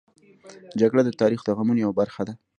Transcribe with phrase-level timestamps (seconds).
[0.79, 2.33] جګړه د تاریخ د غمونو یوه برخه ده